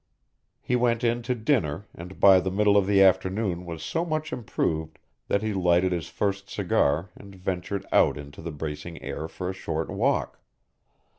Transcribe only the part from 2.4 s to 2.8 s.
middle